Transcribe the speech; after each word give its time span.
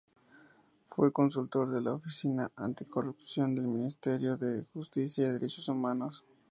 Fue 0.89 1.13
consultor 1.13 1.69
de 1.69 1.79
la 1.79 1.93
Oficina 1.93 2.51
Anticorrupción 2.55 3.53
del 3.53 3.67
Ministerio 3.67 4.35
de 4.35 4.65
Justicia 4.73 5.27
y 5.27 5.31
Derechos 5.33 5.69
Humanos. 5.69 6.23